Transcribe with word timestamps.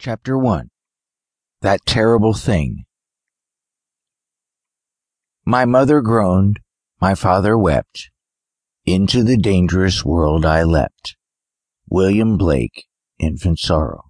Chapter 0.00 0.38
1 0.38 0.70
That 1.62 1.84
Terrible 1.84 2.32
Thing 2.32 2.84
My 5.44 5.64
mother 5.64 6.00
groaned, 6.02 6.60
my 7.00 7.16
father 7.16 7.58
wept. 7.58 8.08
Into 8.86 9.24
the 9.24 9.36
dangerous 9.36 10.04
world 10.04 10.46
I 10.46 10.62
leapt. 10.62 11.16
William 11.90 12.36
Blake, 12.36 12.84
Infant 13.18 13.58
Sorrow. 13.58 14.04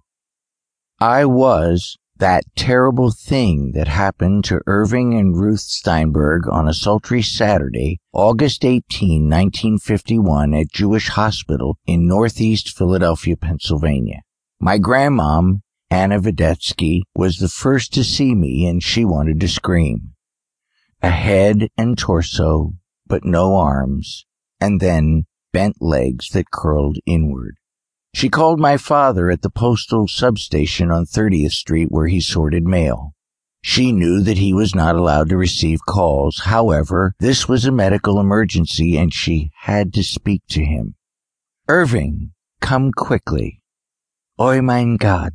I 0.99 1.25
was 1.25 1.97
that 2.17 2.43
terrible 2.55 3.09
thing 3.09 3.71
that 3.73 3.87
happened 3.87 4.43
to 4.43 4.61
Irving 4.67 5.15
and 5.15 5.35
Ruth 5.35 5.61
Steinberg 5.61 6.47
on 6.47 6.67
a 6.67 6.73
sultry 6.75 7.23
Saturday, 7.23 7.97
August 8.13 8.63
18, 8.63 9.23
1951, 9.23 10.53
at 10.53 10.67
Jewish 10.71 11.07
Hospital 11.07 11.79
in 11.87 12.07
Northeast 12.07 12.77
Philadelphia, 12.77 13.35
Pennsylvania. 13.35 14.19
My 14.59 14.77
grandmom 14.77 15.61
Anna 15.91 16.19
Videtsky 16.19 17.01
was 17.15 17.37
the 17.37 17.49
first 17.49 17.93
to 17.93 18.03
see 18.03 18.35
me 18.35 18.67
and 18.67 18.83
she 18.83 19.03
wanted 19.03 19.39
to 19.39 19.47
scream. 19.47 20.13
A 21.01 21.09
head 21.09 21.69
and 21.77 21.97
torso, 21.97 22.73
but 23.07 23.25
no 23.25 23.55
arms, 23.55 24.25
and 24.61 24.79
then 24.79 25.25
bent 25.51 25.81
legs 25.81 26.29
that 26.29 26.51
curled 26.51 26.97
inward. 27.07 27.55
She 28.13 28.29
called 28.29 28.59
my 28.59 28.77
father 28.77 29.31
at 29.31 29.41
the 29.41 29.49
postal 29.49 30.07
substation 30.07 30.91
on 30.91 31.05
30th 31.05 31.51
Street 31.51 31.87
where 31.89 32.07
he 32.07 32.21
sorted 32.21 32.65
mail. 32.65 33.13
She 33.61 33.91
knew 33.91 34.21
that 34.21 34.37
he 34.37 34.53
was 34.53 34.75
not 34.75 34.95
allowed 34.95 35.29
to 35.29 35.37
receive 35.37 35.79
calls. 35.87 36.41
However, 36.45 37.13
this 37.19 37.47
was 37.47 37.65
a 37.65 37.71
medical 37.71 38.19
emergency 38.19 38.95
and 38.97 39.13
she 39.13 39.51
had 39.61 39.93
to 39.93 40.03
speak 40.03 40.43
to 40.49 40.63
him. 40.63 40.95
Irving, 41.67 42.31
come 42.61 42.91
quickly. 42.91 43.61
Oi 44.39 44.61
mein 44.61 44.95
Gott, 44.95 45.33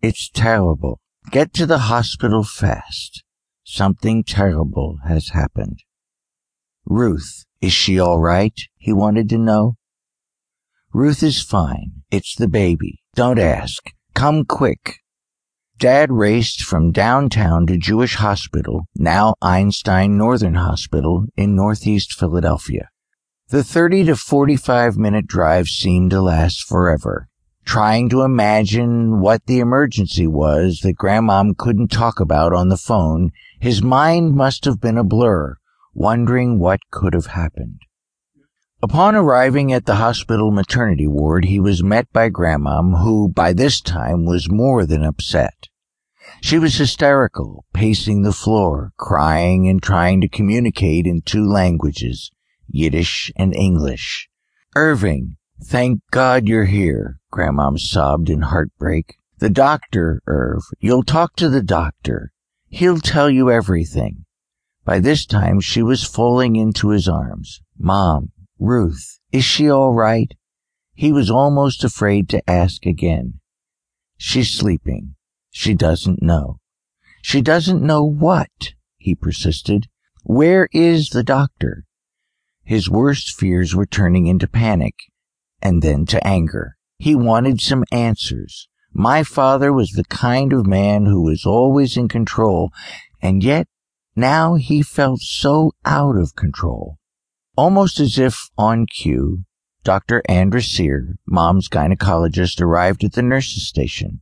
it's 0.00 0.30
terrible. 0.30 1.00
Get 1.30 1.52
to 1.54 1.66
the 1.66 1.78
hospital 1.78 2.44
fast. 2.44 3.24
Something 3.64 4.22
terrible 4.22 4.98
has 5.06 5.30
happened. 5.30 5.80
Ruth, 6.86 7.44
is 7.60 7.72
she 7.72 7.98
all 7.98 8.18
right? 8.18 8.54
He 8.76 8.92
wanted 8.92 9.28
to 9.30 9.38
know. 9.38 9.74
Ruth 10.92 11.22
is 11.22 11.42
fine. 11.42 12.02
It's 12.10 12.34
the 12.34 12.48
baby. 12.48 13.00
Don't 13.14 13.38
ask. 13.38 13.90
Come 14.14 14.44
quick. 14.44 15.00
Dad 15.76 16.10
raced 16.10 16.62
from 16.62 16.92
downtown 16.92 17.66
to 17.66 17.76
Jewish 17.76 18.14
Hospital, 18.16 18.86
now 18.96 19.34
Einstein 19.42 20.16
Northern 20.16 20.54
Hospital 20.54 21.26
in 21.36 21.54
Northeast 21.54 22.14
Philadelphia. 22.18 22.88
The 23.48 23.62
30 23.62 24.04
to 24.06 24.16
45 24.16 24.96
minute 24.96 25.26
drive 25.26 25.66
seemed 25.66 26.10
to 26.10 26.20
last 26.20 26.64
forever 26.66 27.27
trying 27.68 28.08
to 28.08 28.22
imagine 28.22 29.20
what 29.20 29.44
the 29.44 29.58
emergency 29.58 30.26
was 30.26 30.80
that 30.80 30.96
Grandmom 30.96 31.54
couldn't 31.58 31.88
talk 31.88 32.18
about 32.18 32.54
on 32.54 32.70
the 32.70 32.78
phone, 32.78 33.30
his 33.60 33.82
mind 33.82 34.34
must 34.34 34.64
have 34.64 34.80
been 34.80 34.96
a 34.96 35.04
blur, 35.04 35.54
wondering 35.92 36.58
what 36.58 36.80
could 36.90 37.12
have 37.12 37.26
happened. 37.26 37.82
Upon 38.82 39.14
arriving 39.14 39.70
at 39.70 39.84
the 39.84 39.96
hospital 39.96 40.50
maternity 40.50 41.06
ward, 41.06 41.44
he 41.44 41.60
was 41.60 41.82
met 41.82 42.10
by 42.10 42.30
Grandmom, 42.30 43.02
who 43.02 43.28
by 43.28 43.52
this 43.52 43.82
time 43.82 44.24
was 44.24 44.50
more 44.50 44.86
than 44.86 45.04
upset. 45.04 45.66
She 46.40 46.58
was 46.58 46.76
hysterical, 46.76 47.66
pacing 47.74 48.22
the 48.22 48.32
floor, 48.32 48.92
crying 48.96 49.68
and 49.68 49.82
trying 49.82 50.22
to 50.22 50.28
communicate 50.28 51.06
in 51.06 51.20
two 51.20 51.46
languages, 51.46 52.30
Yiddish 52.66 53.30
and 53.36 53.54
English. 53.54 54.30
Irving, 54.74 55.37
thank 55.62 56.00
God 56.10 56.46
you're 56.46 56.64
here. 56.64 57.20
Grandmom 57.32 57.78
sobbed 57.78 58.30
in 58.30 58.42
heartbreak. 58.42 59.16
The 59.38 59.50
doctor, 59.50 60.22
Irv. 60.26 60.62
You'll 60.80 61.02
talk 61.02 61.36
to 61.36 61.48
the 61.48 61.62
doctor. 61.62 62.32
He'll 62.68 63.00
tell 63.00 63.30
you 63.30 63.50
everything. 63.50 64.24
By 64.84 64.98
this 64.98 65.26
time, 65.26 65.60
she 65.60 65.82
was 65.82 66.04
falling 66.04 66.56
into 66.56 66.90
his 66.90 67.08
arms. 67.08 67.60
Mom, 67.78 68.32
Ruth, 68.58 69.20
is 69.32 69.44
she 69.44 69.70
all 69.70 69.94
right? 69.94 70.34
He 70.94 71.12
was 71.12 71.30
almost 71.30 71.84
afraid 71.84 72.28
to 72.30 72.50
ask 72.50 72.86
again. 72.86 73.40
She's 74.16 74.50
sleeping. 74.50 75.14
She 75.50 75.74
doesn't 75.74 76.22
know. 76.22 76.58
She 77.22 77.42
doesn't 77.42 77.82
know 77.82 78.04
what, 78.04 78.74
he 78.96 79.14
persisted. 79.14 79.88
Where 80.24 80.68
is 80.72 81.10
the 81.10 81.22
doctor? 81.22 81.84
His 82.64 82.90
worst 82.90 83.38
fears 83.38 83.74
were 83.74 83.86
turning 83.86 84.26
into 84.26 84.48
panic 84.48 84.94
and 85.60 85.82
then 85.82 86.06
to 86.06 86.26
anger. 86.26 86.76
He 86.98 87.14
wanted 87.14 87.60
some 87.60 87.84
answers. 87.92 88.68
My 88.92 89.22
father 89.22 89.72
was 89.72 89.90
the 89.92 90.04
kind 90.04 90.52
of 90.52 90.66
man 90.66 91.06
who 91.06 91.22
was 91.22 91.44
always 91.46 91.96
in 91.96 92.08
control, 92.08 92.72
and 93.22 93.44
yet 93.44 93.68
now 94.16 94.56
he 94.56 94.82
felt 94.82 95.20
so 95.20 95.72
out 95.84 96.16
of 96.16 96.34
control. 96.34 96.98
Almost 97.56 98.00
as 98.00 98.18
if 98.18 98.48
on 98.56 98.86
cue, 98.86 99.44
Dr. 99.84 100.22
Andrew 100.28 100.60
Sear, 100.60 101.16
mom's 101.26 101.68
gynecologist, 101.68 102.60
arrived 102.60 103.04
at 103.04 103.12
the 103.12 103.22
nurse's 103.22 103.66
station. 103.66 104.20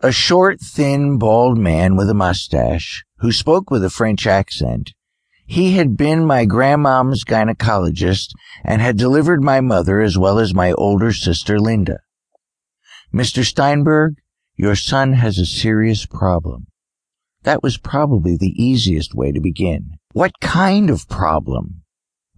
A 0.00 0.12
short, 0.12 0.60
thin, 0.60 1.18
bald 1.18 1.58
man 1.58 1.96
with 1.96 2.10
a 2.10 2.14
mustache, 2.14 3.04
who 3.18 3.32
spoke 3.32 3.70
with 3.70 3.84
a 3.84 3.90
French 3.90 4.26
accent, 4.26 4.92
he 5.46 5.76
had 5.76 5.96
been 5.96 6.24
my 6.24 6.44
grandmom's 6.44 7.24
gynecologist 7.24 8.30
and 8.64 8.80
had 8.80 8.96
delivered 8.96 9.42
my 9.42 9.60
mother 9.60 10.00
as 10.00 10.16
well 10.16 10.38
as 10.38 10.54
my 10.54 10.72
older 10.72 11.12
sister 11.12 11.58
Linda. 11.58 12.00
Mr. 13.12 13.44
Steinberg, 13.44 14.14
your 14.56 14.74
son 14.74 15.12
has 15.14 15.38
a 15.38 15.46
serious 15.46 16.06
problem. 16.06 16.66
That 17.42 17.62
was 17.62 17.76
probably 17.76 18.36
the 18.36 18.54
easiest 18.60 19.14
way 19.14 19.32
to 19.32 19.40
begin. 19.40 19.98
What 20.12 20.40
kind 20.40 20.88
of 20.88 21.08
problem? 21.08 21.82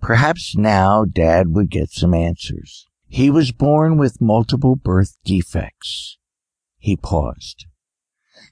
Perhaps 0.00 0.56
now 0.56 1.04
Dad 1.04 1.54
would 1.54 1.70
get 1.70 1.90
some 1.90 2.12
answers. 2.12 2.86
He 3.08 3.30
was 3.30 3.52
born 3.52 3.98
with 3.98 4.20
multiple 4.20 4.74
birth 4.74 5.16
defects. 5.24 6.18
He 6.78 6.96
paused. 6.96 7.66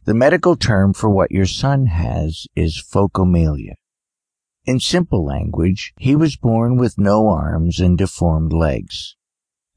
The 0.04 0.14
medical 0.14 0.56
term 0.56 0.92
for 0.92 1.10
what 1.10 1.32
your 1.32 1.46
son 1.46 1.86
has 1.86 2.46
is 2.54 2.80
phocomelia. 2.80 3.74
In 4.66 4.80
simple 4.80 5.24
language, 5.24 5.92
he 5.98 6.16
was 6.16 6.36
born 6.36 6.76
with 6.76 6.98
no 6.98 7.28
arms 7.28 7.80
and 7.80 7.98
deformed 7.98 8.52
legs. 8.52 9.14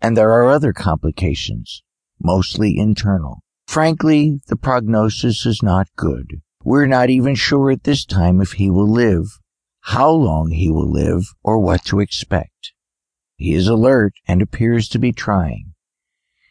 And 0.02 0.16
there 0.16 0.32
are 0.32 0.50
other 0.50 0.74
complications 0.74 1.84
mostly 2.20 2.78
internal. 2.78 3.44
Frankly, 3.68 4.40
the 4.48 4.56
prognosis 4.56 5.46
is 5.46 5.62
not 5.62 5.88
good. 5.96 6.42
We're 6.64 6.88
not 6.88 7.10
even 7.10 7.36
sure 7.36 7.72
at 7.72 7.84
this 7.84 8.06
time 8.06 8.42
if 8.42 8.54
he 8.54 8.70
will 8.70 8.90
live, 8.90 9.26
how 9.82 10.10
long 10.10 10.52
he 10.52 10.72
will 10.72 10.92
live, 10.92 11.24
or 11.44 11.60
what 11.60 11.86
to 11.86 12.00
expect. 12.00 12.74
He 13.36 13.54
is 13.54 13.68
alert 13.68 14.14
and 14.28 14.42
appears 14.42 14.88
to 14.90 15.00
be 15.00 15.12
trying. 15.12 15.74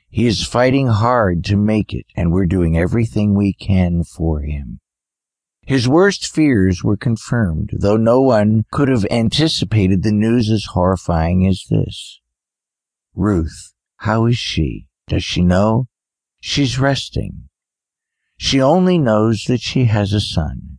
He 0.08 0.26
is 0.26 0.46
fighting 0.46 0.86
hard 0.86 1.44
to 1.44 1.56
make 1.56 1.92
it, 1.92 2.06
and 2.16 2.32
we're 2.32 2.46
doing 2.46 2.78
everything 2.78 3.34
we 3.34 3.52
can 3.52 4.04
for 4.04 4.42
him. 4.42 4.80
His 5.66 5.88
worst 5.88 6.32
fears 6.32 6.84
were 6.84 6.96
confirmed, 6.96 7.70
though 7.72 7.96
no 7.96 8.20
one 8.20 8.66
could 8.70 8.88
have 8.88 9.04
anticipated 9.10 10.04
the 10.04 10.12
news 10.12 10.48
as 10.48 10.66
horrifying 10.66 11.44
as 11.44 11.64
this. 11.68 12.20
Ruth, 13.16 13.72
how 13.96 14.26
is 14.26 14.38
she? 14.38 14.86
Does 15.08 15.24
she 15.24 15.42
know? 15.42 15.88
She's 16.40 16.78
resting. 16.78 17.48
She 18.36 18.62
only 18.62 18.96
knows 18.96 19.46
that 19.48 19.60
she 19.60 19.86
has 19.86 20.12
a 20.12 20.20
son. 20.20 20.78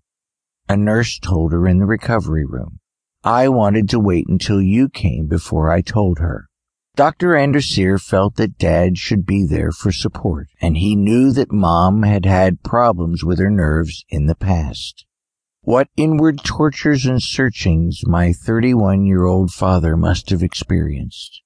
A 0.70 0.78
nurse 0.78 1.20
told 1.20 1.52
her 1.52 1.68
in 1.68 1.80
the 1.80 1.86
recovery 1.86 2.46
room. 2.46 2.80
I 3.26 3.50
wanted 3.50 3.90
to 3.90 4.00
wait 4.00 4.28
until 4.30 4.62
you 4.62 4.88
came 4.88 5.28
before 5.28 5.70
I 5.70 5.82
told 5.82 6.20
her. 6.20 6.47
Dr. 6.98 7.36
Andrew 7.36 7.62
Sear 7.62 8.00
felt 8.00 8.38
that 8.38 8.58
Dad 8.58 8.98
should 8.98 9.24
be 9.24 9.46
there 9.46 9.72
for 9.72 9.92
support, 9.92 10.48
and 10.60 10.78
he 10.78 10.96
knew 10.96 11.32
that 11.32 11.52
Mom 11.52 12.02
had 12.02 12.26
had 12.26 12.64
problems 12.64 13.24
with 13.24 13.38
her 13.38 13.52
nerves 13.52 14.04
in 14.10 14.26
the 14.26 14.34
past. 14.34 15.06
What 15.62 15.90
inward 15.96 16.44
tortures 16.44 17.06
and 17.06 17.22
searchings 17.22 18.02
my 18.08 18.34
31 18.34 19.06
year 19.06 19.26
old 19.26 19.52
father 19.52 19.96
must 19.96 20.32
have 20.32 20.42
experienced. 20.42 21.44